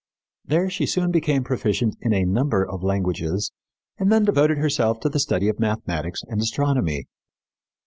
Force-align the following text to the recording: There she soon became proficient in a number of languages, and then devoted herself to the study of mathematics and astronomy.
There 0.43 0.67
she 0.71 0.87
soon 0.87 1.11
became 1.11 1.43
proficient 1.43 1.95
in 2.01 2.11
a 2.11 2.25
number 2.25 2.67
of 2.67 2.81
languages, 2.81 3.51
and 3.99 4.11
then 4.11 4.25
devoted 4.25 4.57
herself 4.57 4.99
to 5.01 5.09
the 5.09 5.19
study 5.19 5.47
of 5.47 5.59
mathematics 5.59 6.23
and 6.27 6.41
astronomy. 6.41 7.05